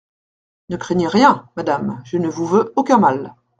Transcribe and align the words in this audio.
Ne 0.69 0.77
craignez 0.77 1.05
rien, 1.07 1.47
madame, 1.55 2.01
je 2.05 2.17
ne 2.17 2.27
vous 2.27 2.47
veux 2.47 2.73
aucun 2.75 2.97
mal! 2.97 3.35